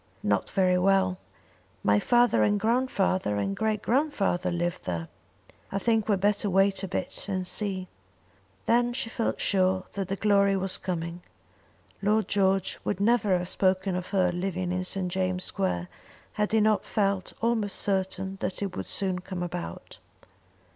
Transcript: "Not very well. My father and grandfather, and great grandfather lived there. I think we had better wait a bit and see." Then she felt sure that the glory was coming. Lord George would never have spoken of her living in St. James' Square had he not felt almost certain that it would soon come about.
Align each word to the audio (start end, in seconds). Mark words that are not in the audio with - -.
"Not 0.23 0.49
very 0.49 0.79
well. 0.79 1.19
My 1.83 1.99
father 1.99 2.41
and 2.41 2.59
grandfather, 2.59 3.37
and 3.37 3.55
great 3.55 3.83
grandfather 3.83 4.49
lived 4.49 4.85
there. 4.85 5.09
I 5.71 5.77
think 5.77 6.07
we 6.09 6.13
had 6.13 6.21
better 6.21 6.49
wait 6.49 6.81
a 6.81 6.87
bit 6.87 7.27
and 7.29 7.45
see." 7.45 7.87
Then 8.65 8.93
she 8.93 9.11
felt 9.11 9.39
sure 9.39 9.83
that 9.93 10.07
the 10.07 10.15
glory 10.15 10.57
was 10.57 10.79
coming. 10.79 11.21
Lord 12.01 12.27
George 12.27 12.79
would 12.83 12.99
never 12.99 13.37
have 13.37 13.47
spoken 13.49 13.95
of 13.95 14.07
her 14.07 14.31
living 14.31 14.71
in 14.71 14.85
St. 14.85 15.11
James' 15.11 15.43
Square 15.43 15.87
had 16.33 16.51
he 16.51 16.61
not 16.61 16.83
felt 16.83 17.33
almost 17.39 17.75
certain 17.75 18.37
that 18.41 18.63
it 18.63 18.75
would 18.75 18.89
soon 18.89 19.19
come 19.19 19.43
about. 19.43 19.99